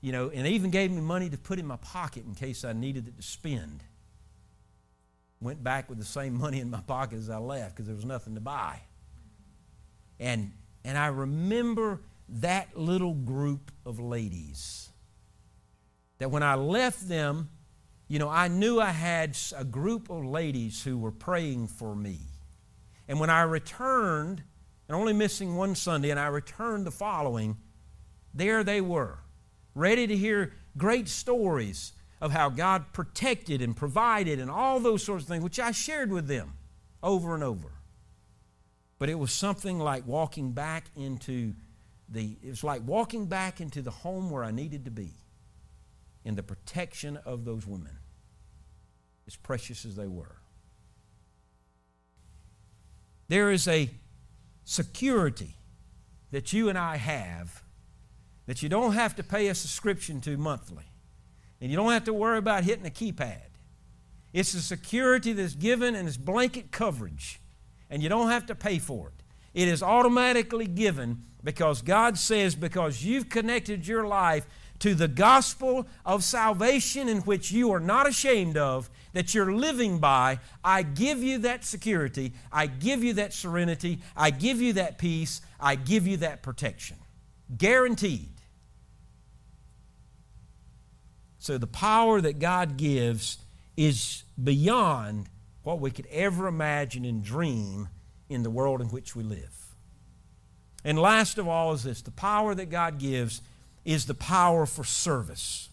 [0.00, 2.64] you know, and they even gave me money to put in my pocket in case
[2.64, 3.82] I needed it to spend.
[5.40, 8.04] Went back with the same money in my pocket as I left because there was
[8.04, 8.80] nothing to buy.
[10.18, 10.52] And,
[10.84, 14.90] And I remember that little group of ladies.
[16.18, 17.50] That when I left them,
[18.08, 22.20] you know, I knew I had a group of ladies who were praying for me.
[23.08, 24.42] And when I returned,
[24.88, 27.56] and only missing one Sunday, and I returned the following,
[28.32, 29.18] there they were,
[29.74, 35.24] ready to hear great stories of how God protected and provided and all those sorts
[35.24, 36.54] of things, which I shared with them
[37.02, 37.72] over and over.
[38.98, 41.54] But it was something like walking back into
[42.08, 45.12] the, it was like walking back into the home where I needed to be
[46.26, 47.98] in the protection of those women,
[49.28, 50.34] as precious as they were.
[53.28, 53.90] There is a
[54.64, 55.54] security
[56.32, 57.62] that you and I have
[58.46, 60.86] that you don't have to pay a subscription to monthly.
[61.60, 63.50] And you don't have to worry about hitting a keypad.
[64.32, 67.40] It's a security that's given and it's blanket coverage,
[67.88, 69.22] and you don't have to pay for it.
[69.54, 74.44] It is automatically given because God says, because you've connected your life
[74.80, 79.98] to the gospel of salvation in which you are not ashamed of, that you're living
[79.98, 84.98] by, I give you that security, I give you that serenity, I give you that
[84.98, 86.98] peace, I give you that protection.
[87.56, 88.32] Guaranteed.
[91.38, 93.38] So the power that God gives
[93.76, 95.28] is beyond
[95.62, 97.88] what we could ever imagine and dream
[98.28, 99.74] in the world in which we live.
[100.84, 103.42] And last of all is this the power that God gives
[103.86, 105.70] is the power for service.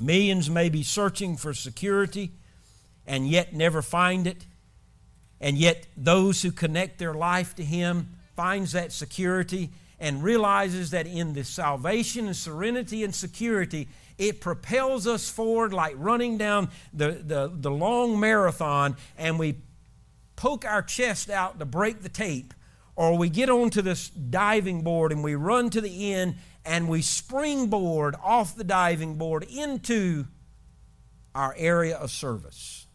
[0.00, 2.32] Millions may be searching for security
[3.06, 4.44] and yet never find it.
[5.40, 11.06] And yet those who connect their life to him finds that security and realizes that
[11.06, 17.12] in the salvation and serenity and security it propels us forward like running down the,
[17.12, 19.56] the, the long marathon and we
[20.36, 22.52] poke our chest out to break the tape,
[22.96, 27.02] or we get onto this diving board and we run to the end and we
[27.02, 30.26] springboard off the diving board into
[31.34, 32.86] our area of service.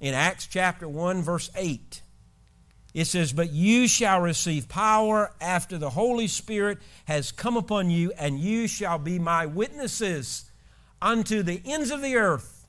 [0.00, 2.02] In Acts chapter 1, verse 8,
[2.92, 8.12] it says, But you shall receive power after the Holy Spirit has come upon you,
[8.18, 10.50] and you shall be my witnesses
[11.00, 12.66] unto the ends of the earth.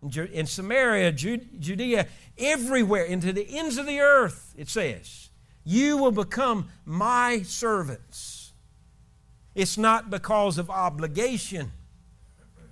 [0.00, 2.06] In Samaria, Judea,
[2.38, 5.30] everywhere, into the ends of the earth, it says,
[5.64, 8.37] You will become my servants.
[9.58, 11.72] It's not because of obligation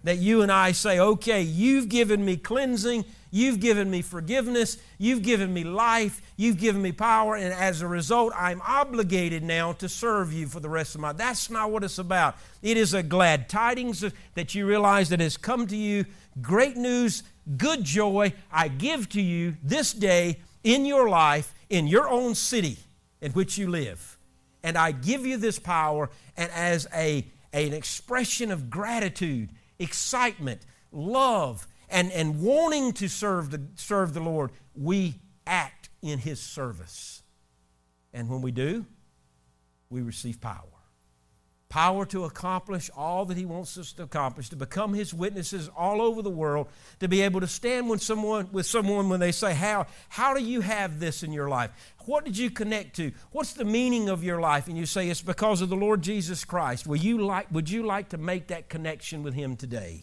[0.05, 3.05] that you and I say, okay, you've given me cleansing,
[3.37, 4.79] You've given me forgiveness.
[4.97, 6.23] You've given me life.
[6.39, 7.37] You've given me power.
[7.37, 11.09] And as a result, I'm obligated now to serve you for the rest of my
[11.09, 11.19] life.
[11.19, 12.37] That's not what it's about.
[12.63, 14.03] It is a glad tidings
[14.35, 16.07] that you realize that has come to you.
[16.41, 17.25] Great news,
[17.59, 22.79] good joy I give to you this day in your life, in your own city
[23.21, 24.16] in which you live.
[24.63, 31.67] And I give you this power, and as a, an expression of gratitude, excitement, love,
[31.89, 37.23] and, and wanting to serve the, serve the Lord, we act in His service.
[38.13, 38.87] And when we do,
[39.91, 40.76] we receive power.
[41.69, 46.01] Power to accomplish all that He wants us to accomplish, to become His witnesses all
[46.01, 46.69] over the world,
[47.01, 50.43] to be able to stand with someone, with someone when they say, how, how do
[50.43, 51.73] you have this in your life?
[52.07, 53.11] What did you connect to?
[53.33, 54.69] What's the meaning of your life?
[54.69, 56.87] And you say, It's because of the Lord Jesus Christ.
[56.87, 60.03] Will you like, would you like to make that connection with Him today?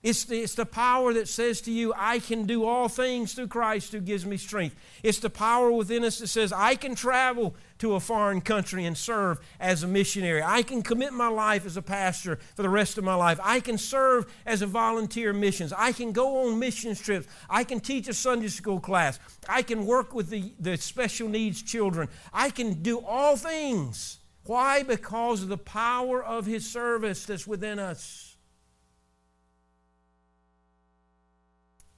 [0.00, 3.48] It's the, it's the power that says to you, I can do all things through
[3.48, 4.76] Christ who gives me strength.
[5.02, 8.96] It's the power within us that says, I can travel to a foreign country and
[8.96, 10.40] serve as a missionary.
[10.40, 13.40] I can commit my life as a pastor for the rest of my life.
[13.42, 15.72] I can serve as a volunteer missions.
[15.72, 17.26] I can go on mission trips.
[17.50, 19.18] I can teach a Sunday school class.
[19.48, 22.08] I can work with the, the special needs children.
[22.32, 24.20] I can do all things.
[24.44, 24.84] Why?
[24.84, 28.27] Because of the power of His service that's within us.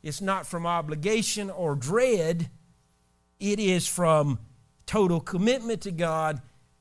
[0.03, 2.51] It's not from obligation or dread,
[3.39, 4.39] it is from
[4.87, 6.41] total commitment to God,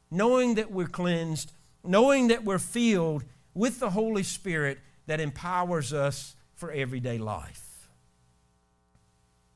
[0.10, 1.52] knowing that we're cleansed,
[1.84, 7.90] knowing that we're filled with the Holy Spirit that empowers us for everyday life.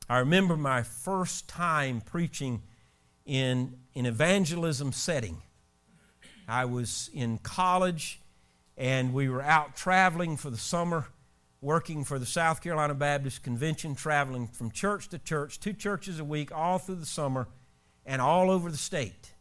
[0.08, 2.62] I remember my first time preaching
[3.24, 5.40] in an evangelism setting.
[6.46, 8.20] I was in college
[8.76, 11.06] and we were out traveling for the summer
[11.64, 16.24] working for the South Carolina Baptist Convention, traveling from church to church, two churches a
[16.24, 17.48] week, all through the summer,
[18.04, 19.32] and all over the state.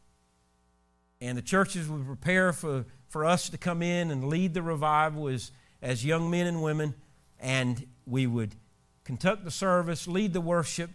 [1.19, 5.27] And the churches would prepare for, for us to come in and lead the revival
[5.27, 5.51] as,
[5.81, 6.95] as young men and women,
[7.39, 8.55] and we would
[9.03, 10.91] conduct the service, lead the worship,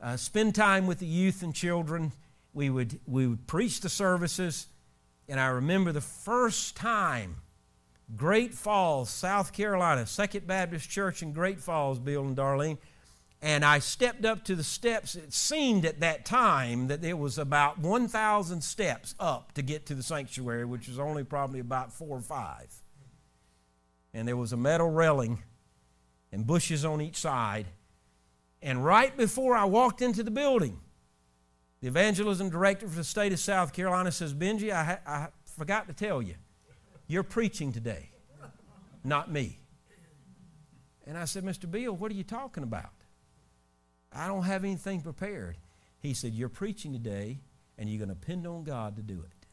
[0.00, 2.12] uh, spend time with the youth and children.
[2.54, 4.68] we would, we would preach the services.
[5.28, 7.38] And I remember the first time,
[8.16, 12.78] Great Falls, South Carolina, Second Baptist Church in Great Falls, Bill and Darlene.
[13.40, 15.14] And I stepped up to the steps.
[15.14, 19.94] It seemed at that time that there was about 1,000 steps up to get to
[19.94, 22.72] the sanctuary, which was only probably about four or five.
[24.12, 25.42] And there was a metal railing
[26.32, 27.66] and bushes on each side.
[28.60, 30.80] And right before I walked into the building,
[31.80, 35.86] the evangelism director for the state of South Carolina says, Benji, I, ha- I forgot
[35.86, 36.34] to tell you,
[37.08, 38.10] you're preaching today,
[39.02, 39.58] not me.
[41.06, 41.68] And I said, Mr.
[41.68, 42.92] Bill, what are you talking about?
[44.12, 45.56] I don't have anything prepared.
[46.00, 47.40] He said, You're preaching today,
[47.78, 49.46] and you're going to depend on God to do it.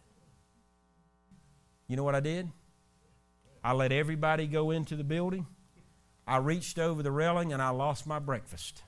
[1.88, 2.50] You know what I did?
[3.64, 5.48] I let everybody go into the building.
[6.28, 8.84] I reached over the railing and I lost my breakfast.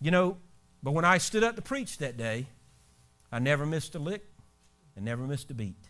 [0.00, 0.36] you know,
[0.82, 2.46] but when I stood up to preach that day,
[3.32, 4.24] I never missed a lick
[4.96, 5.88] and never missed a beat.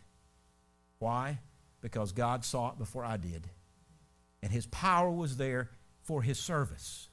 [0.98, 1.38] Why?
[1.80, 3.48] Because God saw it before I did.
[4.42, 5.70] And His power was there
[6.02, 7.08] for His service.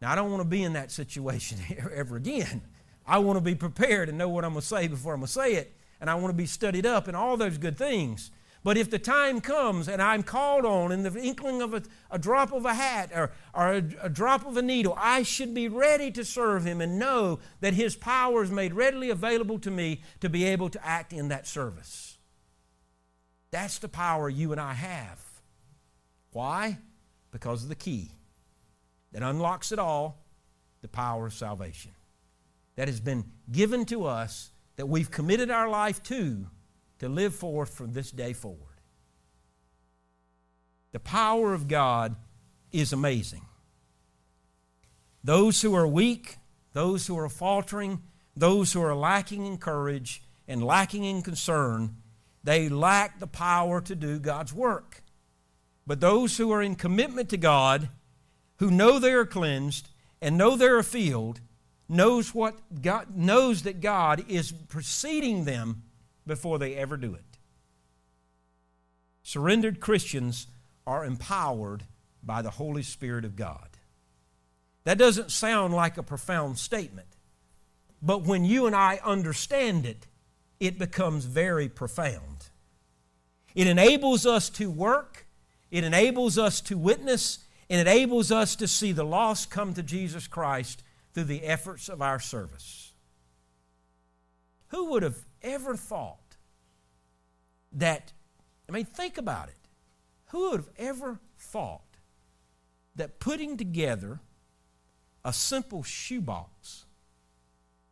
[0.00, 1.58] Now, I don't want to be in that situation
[1.94, 2.62] ever again.
[3.06, 5.28] I want to be prepared and know what I'm going to say before I'm going
[5.28, 5.74] to say it.
[6.00, 8.30] And I want to be studied up and all those good things.
[8.66, 12.18] But if the time comes and I'm called on in the inkling of a, a
[12.18, 15.68] drop of a hat or, or a, a drop of a needle, I should be
[15.68, 20.02] ready to serve Him and know that His power is made readily available to me
[20.18, 22.18] to be able to act in that service.
[23.52, 25.24] That's the power you and I have.
[26.32, 26.78] Why?
[27.30, 28.10] Because of the key
[29.12, 30.24] that unlocks it all
[30.82, 31.92] the power of salvation
[32.74, 36.48] that has been given to us that we've committed our life to
[36.98, 38.80] to live forth from this day forward.
[40.92, 42.16] The power of God
[42.72, 43.46] is amazing.
[45.22, 46.36] Those who are weak,
[46.72, 48.02] those who are faltering,
[48.36, 51.96] those who are lacking in courage and lacking in concern,
[52.44, 55.02] they lack the power to do God's work.
[55.86, 57.88] But those who are in commitment to God,
[58.56, 59.88] who know they are cleansed
[60.22, 61.40] and know they're filled,
[61.88, 65.82] knows what God knows that God is preceding them
[66.26, 67.38] before they ever do it.
[69.22, 70.46] Surrendered Christians
[70.86, 71.84] are empowered
[72.22, 73.68] by the Holy Spirit of God.
[74.84, 77.08] That doesn't sound like a profound statement,
[78.00, 80.06] but when you and I understand it,
[80.60, 82.50] it becomes very profound.
[83.54, 85.26] It enables us to work,
[85.70, 90.28] it enables us to witness, it enables us to see the lost come to Jesus
[90.28, 90.82] Christ
[91.14, 92.92] through the efforts of our service.
[94.68, 96.36] Who would have ever thought
[97.72, 98.12] that,
[98.68, 99.54] I mean, think about it.
[100.26, 101.98] Who would have ever thought
[102.96, 104.20] that putting together
[105.24, 106.84] a simple shoebox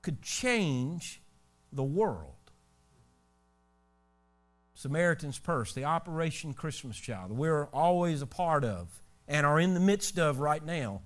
[0.02, 1.22] could change
[1.72, 2.32] the world?
[4.74, 9.80] Samaritan's Purse, the Operation Christmas Child, we're always a part of and are in the
[9.80, 11.02] midst of right now,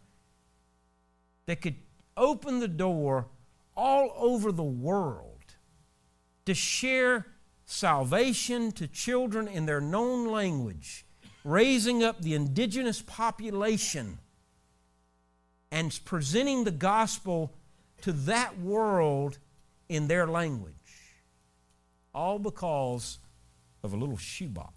[1.47, 1.77] that could
[2.17, 3.29] open the door
[3.77, 5.28] all over the world
[6.49, 7.27] to share
[7.67, 11.05] salvation to children in their known language,
[11.45, 14.19] raising up the indigenous population
[15.71, 17.53] and presenting the gospel
[18.01, 19.37] to that world
[19.91, 20.73] in their language.
[22.15, 23.19] All because
[23.83, 24.73] of a little shoebox.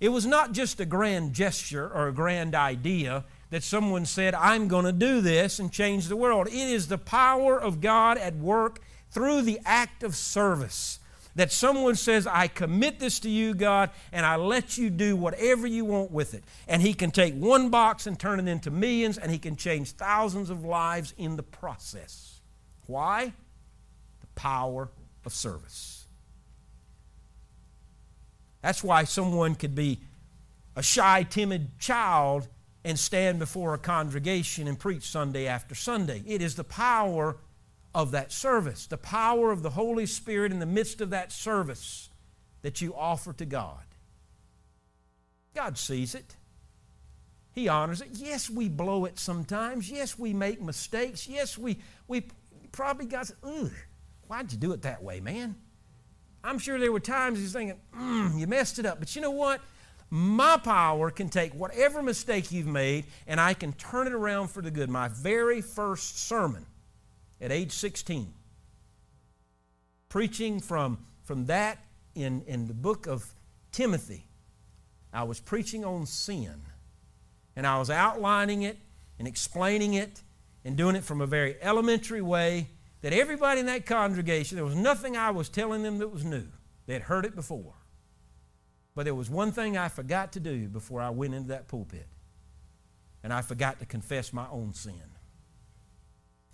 [0.00, 4.68] It was not just a grand gesture or a grand idea that someone said, I'm
[4.68, 6.46] going to do this and change the world.
[6.48, 8.80] It is the power of God at work
[9.10, 11.00] through the act of service.
[11.34, 15.68] That someone says, I commit this to you, God, and I let you do whatever
[15.68, 16.42] you want with it.
[16.66, 19.92] And He can take one box and turn it into millions, and He can change
[19.92, 22.40] thousands of lives in the process.
[22.86, 23.32] Why?
[24.20, 24.90] The power
[25.24, 26.06] of service.
[28.60, 30.00] That's why someone could be
[30.74, 32.48] a shy, timid child
[32.84, 36.22] and stand before a congregation and preach Sunday after Sunday.
[36.26, 37.36] It is the power
[37.98, 42.10] of that service, the power of the Holy Spirit in the midst of that service
[42.62, 43.82] that you offer to God.
[45.52, 46.36] God sees it.
[47.50, 48.10] He honors it.
[48.12, 49.90] Yes, we blow it sometimes.
[49.90, 51.26] Yes, we make mistakes.
[51.26, 52.22] Yes, we, we
[52.70, 53.72] probably got, ugh,
[54.28, 55.56] why'd you do it that way, man?
[56.44, 59.00] I'm sure there were times he's thinking, mm, you messed it up.
[59.00, 59.60] But you know what?
[60.08, 64.62] My power can take whatever mistake you've made and I can turn it around for
[64.62, 64.88] the good.
[64.88, 66.64] My very first sermon
[67.40, 68.32] at age 16.
[70.08, 71.78] Preaching from, from that
[72.14, 73.34] in, in the book of
[73.72, 74.26] Timothy,
[75.12, 76.62] I was preaching on sin.
[77.56, 78.78] And I was outlining it
[79.18, 80.22] and explaining it
[80.64, 82.68] and doing it from a very elementary way
[83.00, 86.46] that everybody in that congregation, there was nothing I was telling them that was new.
[86.86, 87.74] They had heard it before.
[88.94, 92.08] But there was one thing I forgot to do before I went into that pulpit,
[93.22, 95.00] and I forgot to confess my own sin.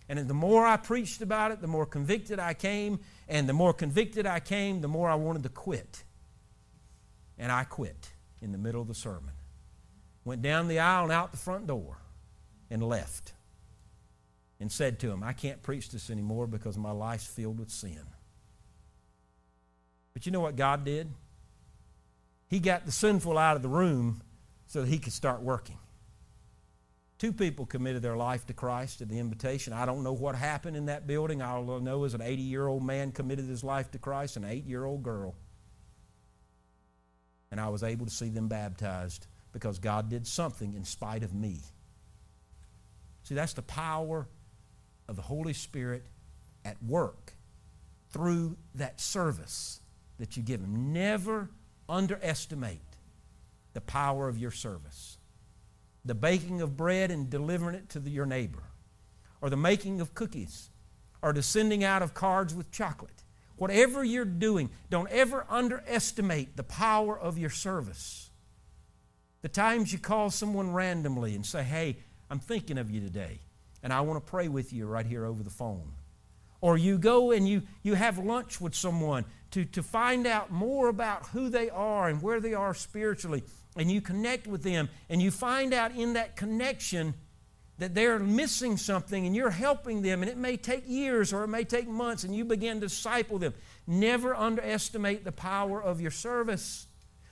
[0.08, 3.72] And the more I preached about it, the more convicted I came, and the more
[3.72, 6.04] convicted I came, the more I wanted to quit.
[7.38, 9.32] And I quit in the middle of the sermon.
[10.24, 11.98] Went down the aisle and out the front door
[12.70, 13.32] and left.
[14.60, 18.00] And said to him, I can't preach this anymore because my life's filled with sin.
[20.12, 21.10] But you know what God did?
[22.48, 24.22] He got the sinful out of the room
[24.66, 25.78] so that he could start working.
[27.18, 29.72] Two people committed their life to Christ at the invitation.
[29.72, 31.42] I don't know what happened in that building.
[31.42, 34.44] All I know is an 80 year old man committed his life to Christ, an
[34.44, 35.34] eight year old girl.
[37.50, 41.32] And I was able to see them baptized because God did something in spite of
[41.32, 41.60] me.
[43.22, 44.28] See, that's the power
[45.08, 46.04] of the Holy Spirit
[46.64, 47.34] at work
[48.10, 49.80] through that service
[50.18, 50.92] that you give Him.
[50.92, 51.50] Never
[51.88, 52.80] underestimate
[53.72, 55.18] the power of your service.
[56.04, 58.62] The baking of bread and delivering it to the, your neighbor,
[59.40, 60.70] or the making of cookies,
[61.22, 63.24] or the sending out of cards with chocolate.
[63.56, 68.30] Whatever you're doing, don't ever underestimate the power of your service.
[69.42, 71.96] The times you call someone randomly and say, Hey,
[72.30, 73.40] I'm thinking of you today,
[73.82, 75.92] and I want to pray with you right here over the phone.
[76.64, 80.88] Or you go and you, you have lunch with someone to, to find out more
[80.88, 83.42] about who they are and where they are spiritually.
[83.76, 87.12] And you connect with them, and you find out in that connection
[87.76, 91.48] that they're missing something and you're helping them, and it may take years or it
[91.48, 93.52] may take months, and you begin to disciple them.
[93.86, 96.86] Never underestimate the power of your service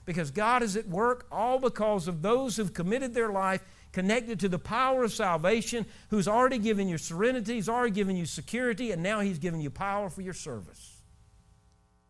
[0.05, 3.63] because God is at work all because of those who've committed their life
[3.93, 8.25] connected to the power of salvation, who's already given you serenity, He's already given you
[8.25, 11.01] security, and now He's given you power for your service.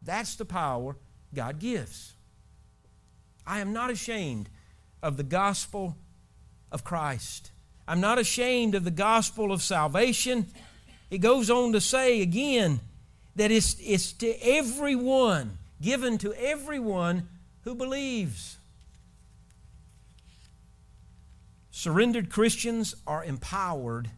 [0.02, 0.96] That's the power
[1.34, 2.14] God gives.
[3.46, 4.50] I am not ashamed
[5.02, 5.98] of the gospel
[6.72, 7.52] of Christ.
[7.88, 10.48] I'm not ashamed of the gospel of salvation.
[11.12, 12.80] It goes on to say again
[13.36, 17.28] that it's, it's to everyone, given to everyone
[17.64, 18.58] who believes.
[21.84, 24.10] Surrendered Christians are empowered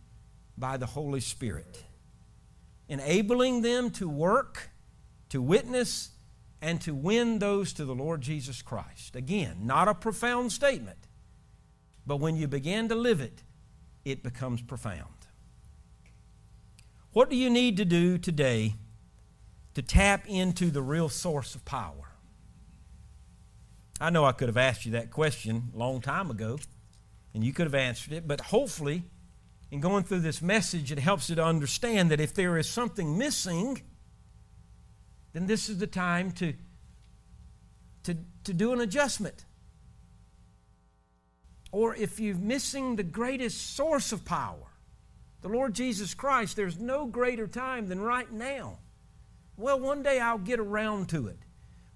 [0.55, 1.84] by the Holy Spirit,
[2.88, 4.70] enabling them to work
[5.30, 6.11] to witness
[6.61, 9.16] and to win those to the Lord Jesus Christ.
[9.16, 11.07] Again, not a profound statement,
[12.05, 13.41] but when you begin to live it,
[14.05, 15.26] it becomes profound.
[17.13, 18.76] What do you need to do today
[19.74, 22.11] to tap into the real source of power?
[23.99, 26.59] I know I could have asked you that question a long time ago,
[27.36, 29.03] and you could have answered it, but hopefully,
[29.69, 33.17] in going through this message, it helps you to understand that if there is something
[33.17, 33.81] missing,
[35.33, 36.53] then this is the time to,
[38.03, 38.15] to,
[38.45, 39.43] to do an adjustment.
[41.73, 44.71] Or if you're missing the greatest source of power,
[45.41, 48.79] the Lord Jesus Christ, there's no greater time than right now.
[49.57, 51.39] Well, one day I'll get around to it.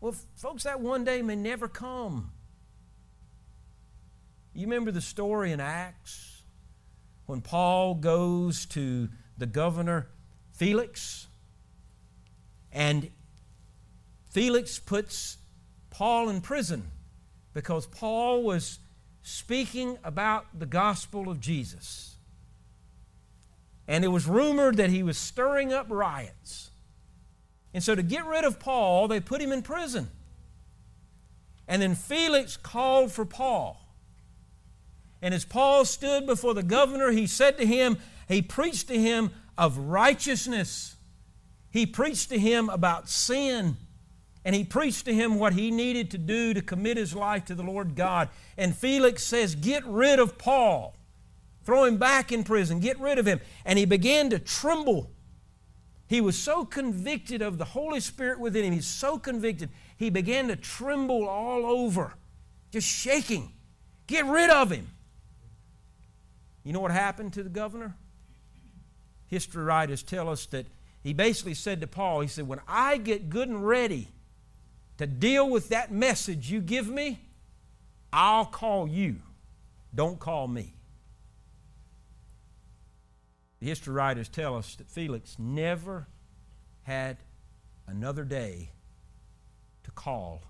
[0.01, 2.33] Well, folks, that one day may never come.
[4.59, 6.41] You remember the story in Acts
[7.27, 9.07] when Paul goes to
[9.37, 10.09] the governor
[10.51, 11.27] Felix
[12.73, 13.09] and
[14.31, 15.37] Felix puts
[15.89, 16.91] Paul in prison
[17.53, 18.79] because Paul was
[19.21, 22.17] speaking about the gospel of Jesus.
[23.87, 26.69] And it was rumored that he was stirring up riots.
[27.73, 30.09] And so, to get rid of Paul, they put him in prison.
[31.65, 33.85] And then Felix called for Paul.
[35.21, 37.97] And as Paul stood before the governor, he said to him,
[38.27, 40.95] he preached to him of righteousness.
[41.71, 43.77] He preached to him about sin
[44.45, 47.55] and he preached to him what he needed to do to commit his life to
[47.55, 48.29] the Lord God.
[48.57, 50.95] And Felix says, Get rid of Paul.
[51.65, 52.79] Throw him back in prison.
[52.79, 53.41] Get rid of him.
[53.65, 55.11] And he began to tremble.
[56.07, 58.73] He was so convicted of the Holy Spirit within him.
[58.73, 59.69] He's so convicted.
[59.97, 62.13] He began to tremble all over,
[62.71, 63.51] just shaking.
[64.07, 64.87] Get rid of him.
[66.63, 67.95] You know what happened to the governor?
[69.27, 70.65] History writers tell us that
[71.01, 74.09] he basically said to Paul, He said, When I get good and ready,
[74.97, 77.21] to deal with that message you give me,
[78.11, 79.17] I'll call you.
[79.95, 80.73] Don't call me.
[83.59, 86.07] The history writers tell us that Felix never
[86.83, 87.17] had
[87.87, 88.71] another day
[89.83, 90.43] to call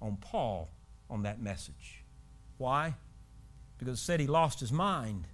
[0.00, 0.70] on Paul
[1.10, 2.04] on that message.
[2.58, 2.94] Why?
[3.82, 5.26] Because it said he lost his mind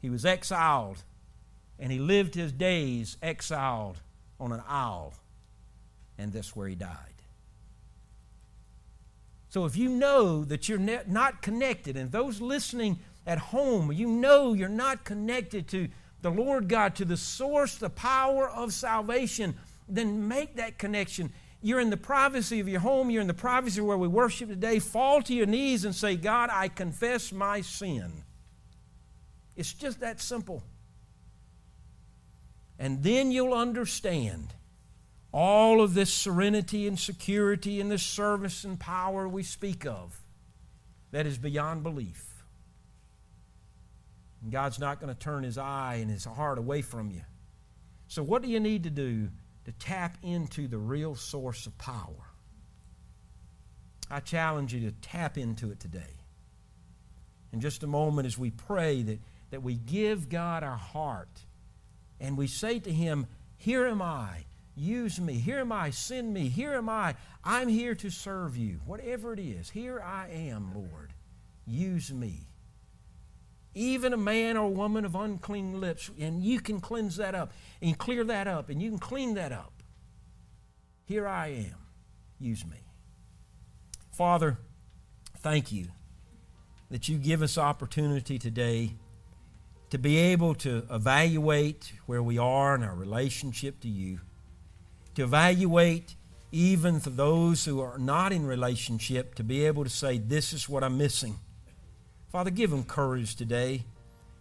[0.00, 1.04] He was exiled,
[1.78, 4.00] and he lived his days exiled
[4.38, 5.12] on an isle,
[6.16, 6.96] and that's where he died.
[9.50, 14.54] So if you know that you're not connected, and those listening at home, you know
[14.54, 15.88] you're not connected to
[16.22, 19.56] the Lord God, to the source, the power of salvation,
[19.86, 21.34] then make that connection.
[21.62, 24.78] You're in the privacy of your home, you're in the privacy where we worship today.
[24.78, 28.10] Fall to your knees and say, God, I confess my sin.
[29.56, 30.62] It's just that simple.
[32.78, 34.54] And then you'll understand
[35.32, 40.18] all of this serenity and security and this service and power we speak of
[41.10, 42.24] that is beyond belief.
[44.42, 47.20] And God's not going to turn his eye and his heart away from you.
[48.08, 49.28] So, what do you need to do
[49.70, 52.30] to tap into the real source of power?
[54.10, 56.16] I challenge you to tap into it today.
[57.52, 61.44] In just a moment, as we pray, that, that we give God our heart
[62.20, 64.44] and we say to Him, Here am I,
[64.74, 65.34] use me.
[65.34, 66.48] Here am I, send me.
[66.48, 67.14] Here am I,
[67.44, 68.80] I'm here to serve you.
[68.84, 71.12] Whatever it is, here I am, Lord,
[71.66, 72.49] use me
[73.74, 77.96] even a man or woman of unclean lips, and you can cleanse that up and
[77.96, 79.72] clear that up and you can clean that up.
[81.04, 81.76] Here I am.
[82.38, 82.78] Use me.
[84.12, 84.58] Father,
[85.38, 85.88] thank you
[86.90, 88.94] that you give us opportunity today
[89.90, 94.20] to be able to evaluate where we are in our relationship to you,
[95.14, 96.16] to evaluate
[96.52, 100.68] even for those who are not in relationship, to be able to say, This is
[100.68, 101.38] what I'm missing.
[102.30, 103.84] Father, give them courage today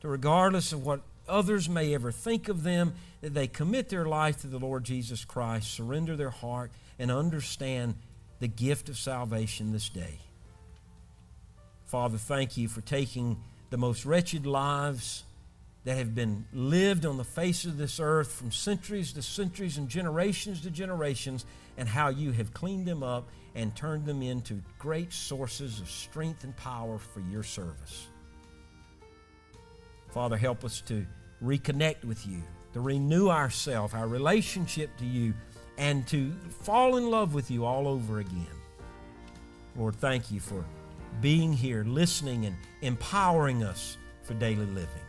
[0.02, 4.42] to, regardless of what others may ever think of them, that they commit their life
[4.42, 7.96] to the Lord Jesus Christ, surrender their heart, and understand
[8.40, 10.20] the gift of salvation this day.
[11.86, 13.38] Father, thank you for taking
[13.72, 15.24] the most wretched lives
[15.86, 19.88] that have been lived on the face of this earth from centuries to centuries and
[19.90, 21.46] generations to generations,
[21.78, 26.44] and how you have cleaned them up and turned them into great sources of strength
[26.44, 28.08] and power for your service.
[30.12, 31.06] Father, help us to
[31.44, 35.34] reconnect with you, to renew ourselves, our relationship to you,
[35.78, 38.46] and to fall in love with you all over again.
[39.78, 40.66] Lord, thank you for
[41.22, 45.09] being here, listening, and empowering us for daily living.